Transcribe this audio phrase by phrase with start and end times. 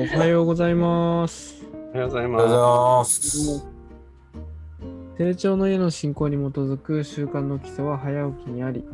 [0.00, 1.66] おはようございます。
[1.92, 3.66] おはようございます。
[5.18, 8.84] 成長の家の信仰に基づく習慣の基礎は早起きにあり、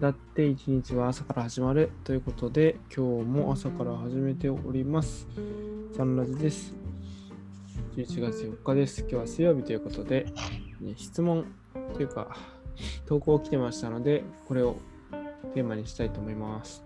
[0.00, 5.28] だって一日は朝から始まるということで、今日も朝から始めております。
[5.96, 6.74] サンラジです。
[7.94, 9.02] 11月4日です。
[9.02, 10.26] 今日は水曜日ということで、
[10.80, 11.46] ね質問
[11.94, 12.36] というか、
[13.06, 14.74] 投稿来てましたので、これを
[15.54, 16.82] テーマにしたいと思います。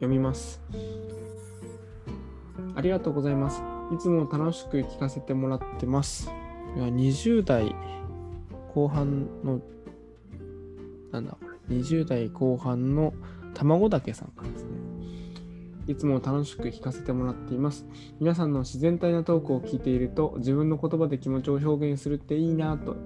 [0.00, 0.60] 読みます。
[2.74, 3.62] ありがとうございます。
[3.92, 6.30] いつも楽しく聞かせてもらってます。
[6.76, 7.74] いや20代
[8.74, 9.60] 後半の、
[11.10, 13.12] なんだこれ、20代後半の
[13.54, 14.70] 卵だけさんからですね。
[15.88, 17.86] いつも楽しく聞かせてもらっています。
[18.20, 22.96] 皆さんの自然体なトークを聞いていると、自分の言葉で気持ちを表現するっていいなと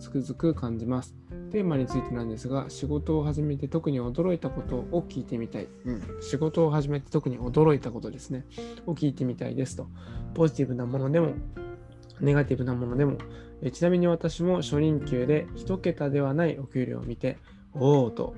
[0.00, 1.14] つくづく感じます。
[1.52, 5.68] テーマについてなんですが、仕事を始めて特に驚いたことを聞いてみたい。
[5.84, 8.46] うん、仕事を始めて特に驚いたことですね。
[8.86, 9.86] を聞いてみたいですと。
[10.34, 11.34] ポジティブなものでも、
[12.20, 13.18] ネガティブなものでも、
[13.62, 17.38] えちなみに私も初任給で1桁ではないお給料を見て、
[17.74, 18.34] おおと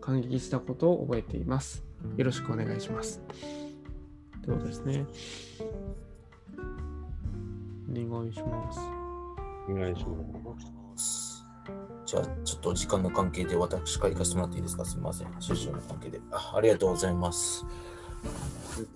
[0.00, 1.84] 感激したことを覚えています。
[2.16, 3.22] よろしくお願いします。
[4.42, 5.06] ということですね。
[7.90, 8.99] お願いします。
[9.72, 11.46] お願いします。
[12.06, 14.84] じゃあ、ちょっと時間の関係で私から行かせてもらっていいですか？
[14.84, 15.28] すみません。
[15.40, 16.54] 出身の関係であ。
[16.56, 17.64] ありがとうございます。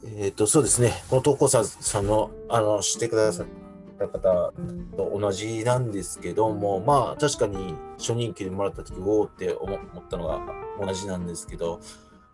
[0.04, 0.92] えっ、と、そうですね。
[1.10, 3.46] この投稿者さんの、あの、してくださっ
[3.98, 4.52] た方
[4.96, 10.40] と同じなんですけども、まあ、確かに初任給でもらった時、おおって思思ったのが
[10.80, 11.80] 同じなんですけど、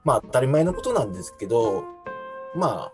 [0.04, 1.84] まあ、当たり前のことなんですけど、
[2.54, 2.92] まあ、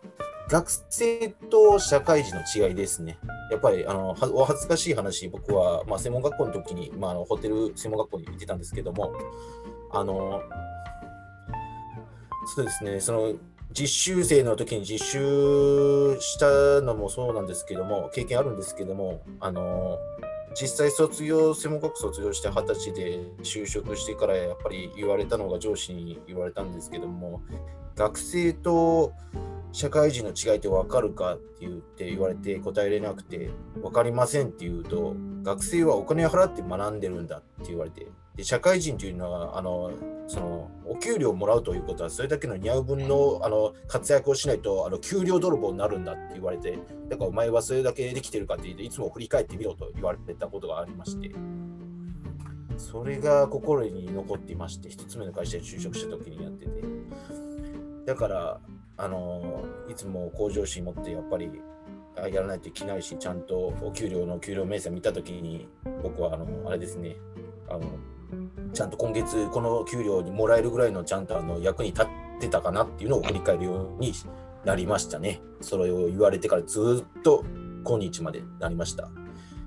[0.48, 3.18] 学生と社会人の違いですね。
[3.50, 9.12] やっぱりあのお恥ずかしい話、僕は、まあ、専門学校の時に、まあ、あのホテル専門学校に行ってたんですけども、
[9.92, 10.42] あの
[12.54, 13.34] そうですね、その
[13.72, 19.98] 実習生の時に実習したのもそうなんですけども、経験あるんですけども、あの
[20.54, 27.42] 実際卒業、専門学校卒業して20歳で就職してからやっぱり言われたのが上司に言われたんですけども、
[27.96, 29.12] 学生と
[29.76, 33.50] 社会人の違いって分かるかって言って言われて答えれなくて
[33.82, 38.06] 分かりませんって言うと学生はお金を払って学んでるんだって言われて
[38.36, 39.92] で社会人というのはあの
[40.28, 46.78] そのお給料をもらうということはそれだけの似合う分のあの活躍をしないとあの給料泥棒になるんだって言われて
[47.10, 51.32] だからお前はそれだけできてるかって言っていつも振り返ってみろと言われてたことがありまして
[52.78, 56.70] それが心に残っていまして一つ目の会社に就職した時にやってて。
[58.06, 58.60] だから
[58.96, 61.50] あのいつも向上心持ってやっぱり
[62.16, 65.68] やらないといけないしちゃんとお給料の給料明細見た時に
[66.02, 67.16] 僕はあのあれですね。
[67.68, 67.82] あの
[68.72, 72.06] ちゃんと今月この給料にもらえるぐらいのちゃんとあの役に立っ
[72.40, 74.12] てたかなっていうのを振り返るように
[74.64, 75.40] なりましたね。
[75.60, 77.44] それを言われてからずっと
[77.84, 79.08] 今日までなりました。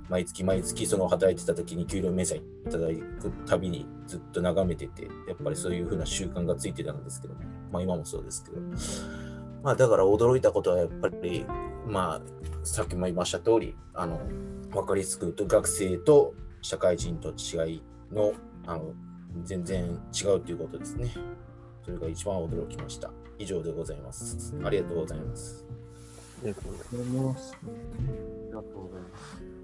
[0.10, 8.58] 毎月毎月その働いてた時に給料明細いただくたびにずっと眺めててやっぱりそういう風な習慣がついてたんですけどもまあ今もそうですけど
[9.64, 11.46] まあだから驚いたことはやっぱり
[11.86, 14.20] まあさっきも言いました通りあの
[14.72, 18.34] 分かりやすく言うと学生と社会人と違いの
[18.66, 18.94] あの
[19.44, 21.12] 全然違うということですね
[21.84, 25.66] それが一番驚きました以上でございますありがとうございます
[26.42, 27.38] ありがとうございありがとうございます。
[27.38, 27.58] ます。
[27.62, 27.68] あ
[28.48, 29.59] りがとうございます。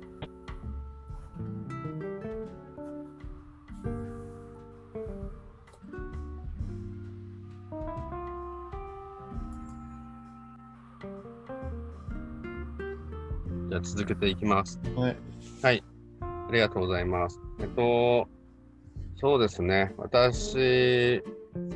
[13.75, 14.79] じゃあ続けていきます。
[15.61, 15.83] はい。
[16.21, 17.41] ありがとうございます。
[17.59, 18.29] えっと、
[19.17, 19.93] そうですね。
[19.97, 21.21] 私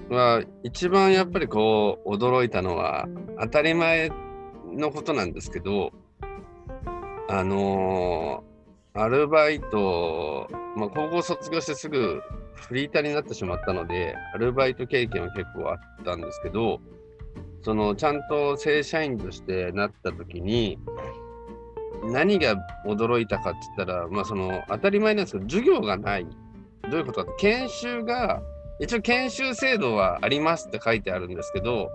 [0.10, 3.10] は一番やっぱりこう驚いたのは
[3.42, 4.12] 当たり前
[4.72, 5.92] のことなんですけど、
[7.28, 8.46] あの
[8.94, 12.22] アルバイト、まあ、高校卒業してすぐ
[12.56, 16.80] フリーターになってしまったので、アルバイト経験は結構あったんですけど、
[17.62, 20.80] そのちゃんと正社員としてなった時に、
[22.04, 22.56] 何が
[22.86, 26.28] 驚いたかって言ったら、まあ、その当たり前なんですけど、授業がない。
[26.90, 28.42] どういうことかって、研修が、
[28.80, 31.90] 一応研修制度はありますって書いてあるんですけど、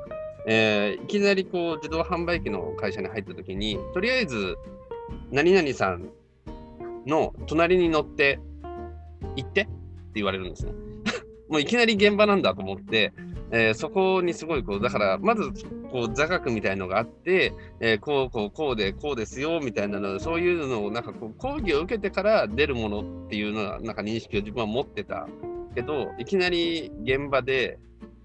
[0.47, 4.57] えーいきなりこう自動販売機の会社に入った時に、とりあえず、
[5.31, 6.11] 何々さん
[7.07, 8.39] の隣に乗って
[9.37, 9.71] 行ってって
[10.17, 10.73] 言われるんですね。
[11.49, 13.13] もういきなり現場なんだと思って、
[13.51, 15.51] えーそこにすごいこう、だから、まず
[15.95, 25.29] こう座学みたいのがあって、えーこうこうこうでこうですよみたいなのそういうのをなんかこう講義を受けてから出るものっていうのはなんか認識を自分は持ってた
[25.77, 27.79] けどいきなり現場で、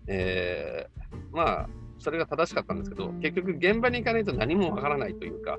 [0.08, 1.70] えーまあ
[2.00, 5.58] それが正しかったんですけど、結局現場に行かないと何もわからないというか、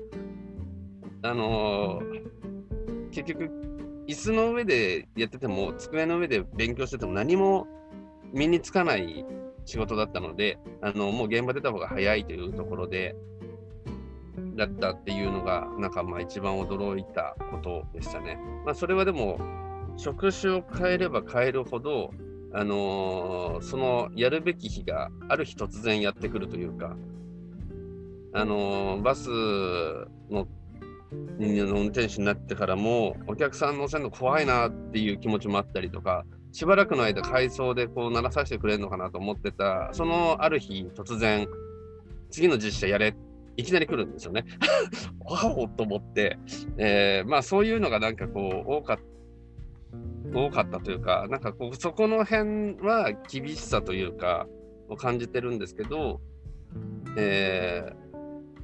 [1.21, 3.51] あのー結局、
[4.07, 7.67] 椅子の上でやってても、机の上で勉強してても何も
[8.33, 9.23] 身につかない
[9.71, 13.15] 仕事だったので、あのもう現場出た方が早いというところで、
[14.57, 18.37] だったっていうのが、なんかまあ一番驚いたことでしたね。
[18.65, 19.39] まあそれはでも、
[19.95, 22.11] 職種を変えれば変えるほど、
[22.53, 26.97] あのーそのやるべき日がある日突然やってくるというか、
[28.33, 29.29] あのーバス
[30.29, 30.47] の
[31.39, 41.47] の運転手になってからも、お客さん乗せるの怖いなっていう気持ちもあったりとか、しばらくの間、回送でこう鳴らさせてくれるのかなと思ってた、そのある日、突然、
[42.29, 43.15] 次の実写やれ、
[43.57, 44.45] いきなり来るんですよね。
[45.25, 46.37] わおと思って、
[46.77, 49.03] えーまあそういうのがなんかこう、多かった。
[50.33, 54.47] 多かったというか、なんかこう、そこの辺は厳しさというか、
[54.87, 56.21] を感じてるんですけど、
[57.17, 58.01] えー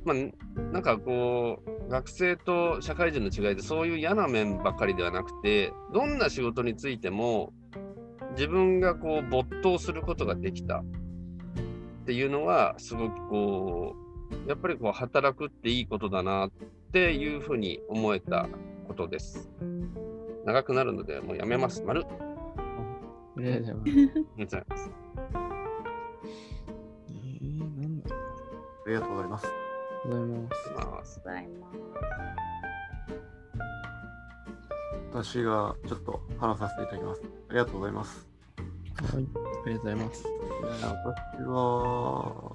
[0.06, 7.52] まあ、なんかこう、学生と社会人の違いでそういう嫌な面ばっかりではなくて、どんな仕事についても、
[8.38, 10.84] 自分がこう没頭することができたっ
[12.06, 13.96] ていうのは、すごくこ
[14.46, 16.52] う、やっぱりこう働くっていいことだなっ
[16.94, 18.48] ていうふうに思えた
[18.88, 19.50] ことです。
[20.46, 21.82] 長くなるので、もうやめます。
[21.84, 22.06] 丸。
[22.06, 22.06] あ
[23.42, 23.80] りがとう
[24.38, 24.92] ございます。
[28.86, 29.48] ありがとうございます。
[30.06, 30.22] ござい。
[30.22, 31.78] ますございます。
[35.12, 37.22] 私がちょっと話させていただきます。
[37.50, 38.27] ありがとうございます。
[39.04, 39.30] はい、ありが
[39.64, 40.26] とうございます。
[40.82, 42.52] 私は、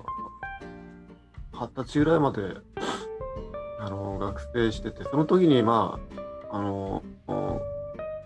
[1.52, 2.42] 二十歳ぐらいまで、
[3.80, 5.98] あの、学生してて、その時に、ま
[6.50, 7.02] あ、あの、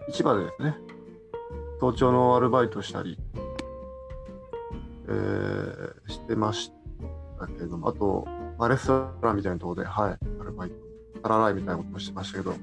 [0.09, 0.77] 市場でですね、
[1.81, 3.19] 早朝のアルバイトしたり、
[5.09, 5.67] えー
[6.09, 6.73] してまし
[7.39, 8.27] たけども、あと、
[8.59, 10.77] まあ、レストランみたいなところで、はい、アルバイト、
[11.23, 12.55] サラライみたいなこともしてましたけど、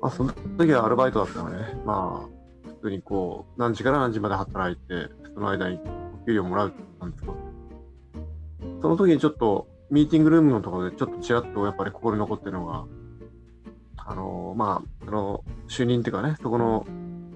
[0.00, 2.37] まあ、その時はアルバイトだったのでね、まあ、普
[2.80, 5.78] 通にこう、何時から何時まで働いて、その間に
[6.22, 7.36] お給料もらうってことなんですけど、
[8.82, 12.84] その時にちょっと、ミーティングルームのところでちょっとちらっとやっぱり心に残ってるのが、
[13.96, 16.86] あのまあ、あの、主任っていうかね、そこの、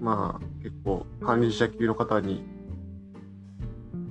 [0.00, 2.44] まあ、結構管理者級の方に、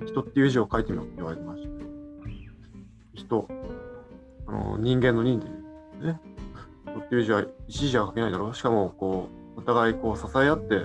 [0.06, 1.68] 人っていう字を書いてみろって言われてまして、
[3.14, 3.48] 人、
[4.46, 5.46] あの、人間の人で
[6.06, 6.20] ね、
[6.86, 8.54] 人っていう字は一字は書けないだろう。
[8.54, 10.82] しかも、こう、お互いこう支え合って、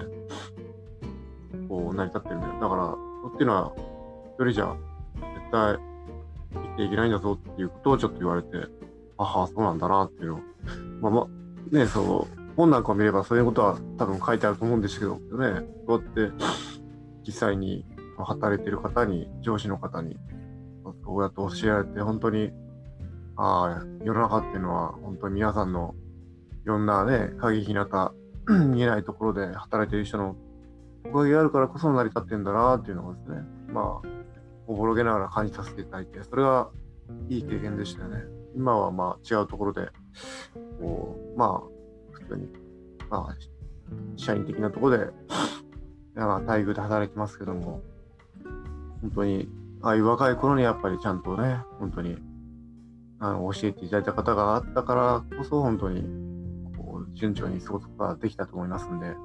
[1.77, 2.53] こう成り立ってるんだよ。
[2.59, 4.75] だから、人っていうのは、一人じゃ
[5.15, 5.77] 絶対
[6.53, 8.47] 生きていけないんだぞっていうことをちょっと言われて、
[9.17, 10.39] あは、そうなんだなっていうのを、
[11.01, 11.27] まあま
[11.71, 16.31] あ、ね、そう、本なんかを見ればそういうことは多分書いてあると思うんですけどね、そうやって
[17.23, 17.85] 実際に
[18.17, 20.17] 働いてる方に、上司の方に、
[21.05, 22.51] こうやって教えられて、本当に、
[23.35, 25.93] ああ、世の中っていうのは本当に皆さんの
[26.63, 28.13] いろんなね、影ひなた、
[28.47, 30.35] 見えないところで働いてる人の
[31.11, 34.07] おかげがあるからこそ成り立ってんだなっていうのをですね、まあ、
[34.67, 36.69] おぼろげながら感じさせていただいて、それが
[37.29, 38.23] いい経験でしたよね。
[38.55, 39.89] 今はまあ違うところで、
[40.79, 42.47] こう、まあ、普通に、
[43.09, 43.35] まあ、
[44.15, 45.09] 社員的なところで、
[46.15, 47.81] まあ、待遇で働いてますけども、
[49.01, 49.49] 本当に、
[49.81, 52.17] ああいう若い頃にやっぱりちゃんとね、本当に、
[53.19, 54.95] あの、教えていただいた方があったか
[55.29, 56.03] らこそ、本当に、
[56.75, 59.15] こう、順調に過ごすことができたと思いますんで、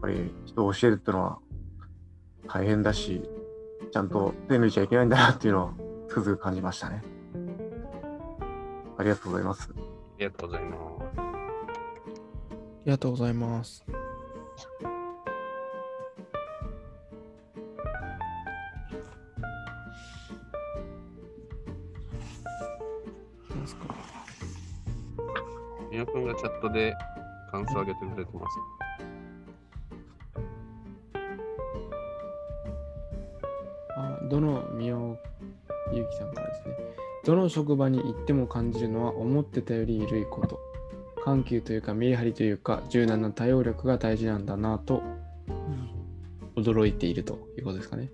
[0.00, 1.38] ぱり人を教えるっていうのは
[2.48, 3.22] 大変だし、
[3.92, 5.72] ちゃんと手抜いちゃいけないんだなっていうのを
[6.08, 7.02] つくづく感じましたね。
[8.98, 9.70] ありがとうございます。
[9.72, 9.74] あ
[10.18, 11.02] りがとうございます。
[11.02, 13.84] ありがとうございます。
[23.54, 23.82] なんすか？
[25.90, 26.94] みよくんがチャットで
[27.50, 28.56] 感想を上げてくれてます。
[34.30, 35.18] どの宮尾
[35.92, 36.74] ゆうきさんからですね。
[37.24, 40.60] どの職場に行っても感じるのは思ってたより緩いこと。
[41.24, 45.02] 緩急というかメリハリというか柔軟な対応力が大事なんだなと
[46.54, 48.08] 驚いているということですかね。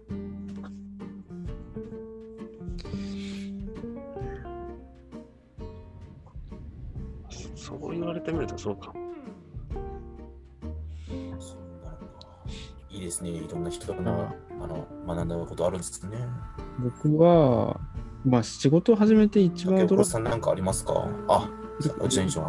[7.54, 8.92] そう言われてみるとそうか
[12.90, 13.28] いいですね。
[13.30, 14.34] いろんな人が
[14.66, 16.18] あの学んだことあるんですね。
[16.78, 17.80] 僕は、
[18.24, 21.08] まあ仕事を始めて一番驚いさんなんかありますか？
[21.28, 21.48] あ、あ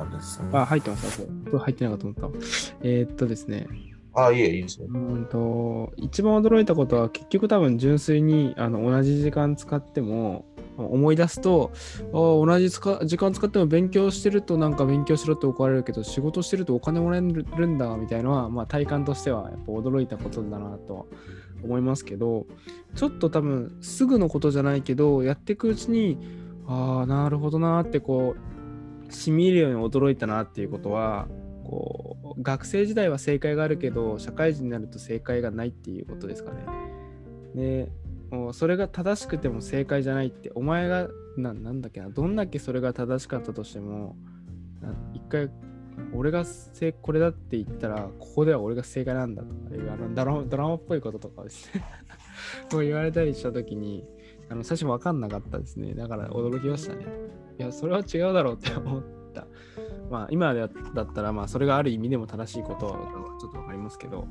[0.03, 0.49] るんですね。
[0.53, 1.21] あ、入ってます。
[1.21, 2.39] これ入ってなかったと思った。
[2.81, 3.67] えーっとですね、
[4.15, 4.87] あ、いえ、いいですね。
[4.89, 10.45] うんと一番驚いたことは結局多分純粋にあの同じ時間使っても
[10.77, 21.07] 思い出すとあ同じ時間使っても勉強してるとなんか勉強しろって怒られるけど仕事してるとお金もらえるんだみたいなのは、まあ、体感としてはやっぱ驚いたことだなと
[21.63, 22.45] 思いますけど
[22.95, 26.17] ちょっと多分すぐのことじゃないけどやっていくうちに
[26.67, 31.27] ああなるほどなってこうしみ入るように驚いたなっていうことは
[31.63, 36.65] こう学生時代は正解があるけど社会人になると正解がないっていうことですかね。
[37.55, 37.91] で
[38.31, 41.07] もうそれが正しくても正解じゃないってお前が
[41.37, 44.15] ななんだっけなどんだけそれが正しかったとしても
[45.13, 45.49] 一回
[46.13, 51.83] 俺が正これだって言ったらここでは俺が正解なんだとかいうあのドラマドラマっぽいこととかですね
[52.71, 54.03] こう言われたりした時に
[54.49, 55.93] あの最初分かんなかったですね。
[55.93, 57.05] だから驚きましたね。
[57.59, 59.03] いやそれは違うだろうって思っ
[59.33, 59.45] た。
[60.09, 60.69] まあ今だっ
[61.13, 62.93] たらまあそれがある意味でも正しいことは
[63.41, 64.25] ちょっと分かりますけど、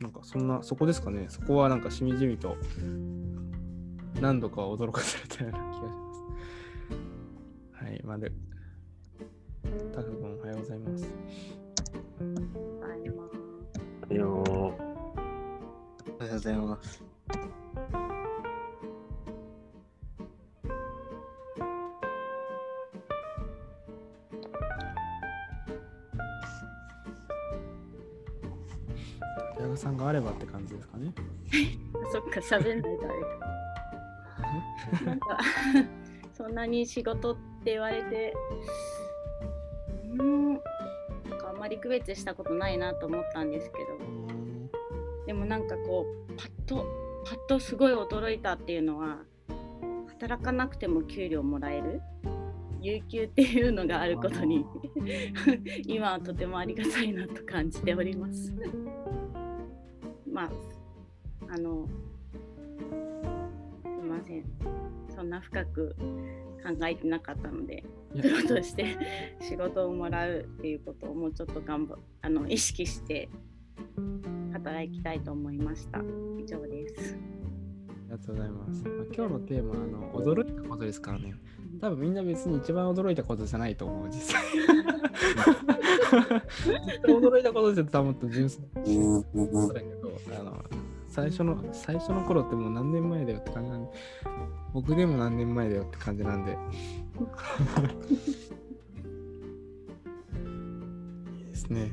[0.00, 1.26] なんかそんなそこですかね。
[1.28, 2.56] そこはなんかしみじみと
[4.20, 5.88] 何度か驚かされたような気がしま
[7.80, 7.84] す。
[7.84, 8.32] はいまあで
[9.94, 11.08] タク君おはようございます。
[14.10, 14.42] いよお
[16.18, 17.05] はようございます。
[29.74, 31.12] さんがあればって感じですかね
[32.12, 35.04] そっか、喋んないとあれか。
[35.06, 35.38] なんか
[36.34, 38.34] そんなに仕事って言われて、
[40.12, 40.60] うーん、なん
[41.38, 43.86] かあんまり区別したことないなと思ったんですけど、
[45.26, 46.84] でもなんかこう、パッと、
[47.24, 49.18] パッとすごい驚いたっていうのは、
[50.08, 52.00] 働かなくても給料もらえる？
[52.82, 54.64] 有給っていうのがあることに
[55.88, 58.52] 今はとてもありがたいなと感じております。
[60.36, 60.50] まあ
[61.48, 61.88] あの
[63.82, 64.44] すいません。
[65.14, 65.96] そんな深く
[66.62, 67.82] 考えてなかったので
[68.20, 68.98] プロとして
[69.40, 73.30] 仕事をもらうっていうことをもうちょっと頑張あの意識して
[74.52, 76.04] 働きたいと思いました。
[76.38, 77.16] 以上です。
[77.16, 78.84] ありがとうございます。
[78.84, 81.34] まあ、今日のテーマはあの驚いたことですからね。
[81.80, 84.42] 多分みんな別に一番驚いたことじゃないと思う、実際。
[87.06, 88.62] 驚いたことですよ、多分純粋
[90.38, 90.64] あの
[91.08, 93.90] 最初の最初の頃ってもう何年前だよって感じなんで、
[94.72, 96.52] 僕でも何年前だよって感じなんで。
[96.52, 96.54] い
[101.42, 101.90] いですね。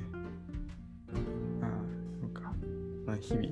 [1.62, 1.70] ああ、
[2.22, 2.54] なんか、
[3.06, 3.48] まあ日々。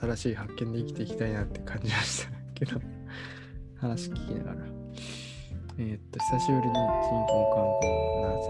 [0.00, 2.80] 新しい発見で生きていきたいなって感じましたけど、
[3.80, 4.66] 話聞きながら。
[5.80, 6.78] えーっと、久しぶりに人
[7.26, 8.48] 工観光なぜ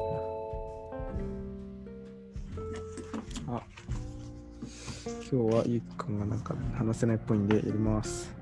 [5.30, 8.34] 今日はゆっくんがなんか話せないっぽいんでやります。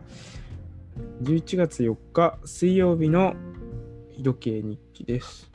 [1.22, 3.34] 11月4日水曜日の
[4.12, 5.50] 日時計日記です。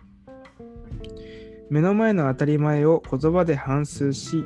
[1.69, 4.43] 目の前の当たり前を言葉で反芻し、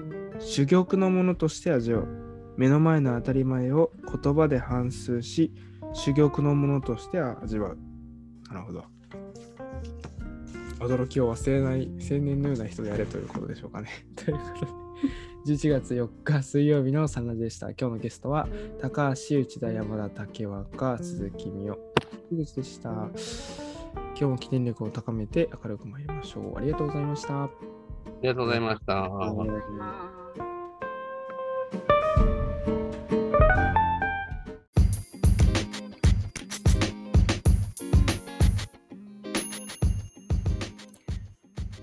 [0.56, 2.08] 珠玉のものとして味わう。
[2.56, 3.92] 目の前の当たり前を
[4.24, 5.51] 言葉で反芻し、
[6.06, 7.77] 珠玉のものとして味わう。
[8.54, 8.84] なるほど。
[10.82, 13.89] 驚きを忘れない青年のような人であれということでしょうかね。
[14.15, 14.85] ということで、
[15.46, 17.68] 11月4日水曜日のサナでした。
[17.68, 18.48] 今日のゲストは
[18.82, 21.78] 高橋、内田、山田、竹若、鈴木美代、
[22.32, 22.90] 樋口でした。
[22.90, 23.12] 今
[24.16, 26.58] 日も起点力を高めて明るく参りましょう。
[26.58, 27.44] ありがとうございました。
[27.44, 27.50] あ
[28.24, 29.08] りがとうございました。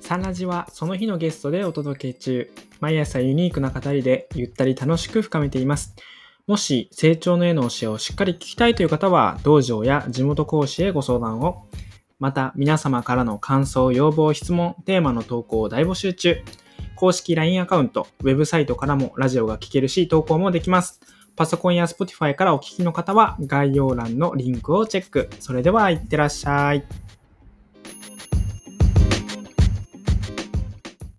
[0.01, 2.51] サンラジはその日のゲストでお届け中。
[2.83, 5.95] 毎朝ユニークな語りでゆったり楽しく深めています。
[6.49, 11.69] もし成長の絵の教えをしっかり聞きたいという方は、道場や地元講師へご相談を。
[12.19, 16.43] また、皆様からの感想、要望、質問、テーマの投稿を大募集中。
[16.97, 21.01] 公式 LINE アカウント、ウェブサイトからもラジオが聞けるし、投稿もできます。
[21.37, 25.31] パソコンや Spotify からお聞きの方は概要欄のリンクをチェック。
[25.39, 26.85] それでは、いってらっしゃい。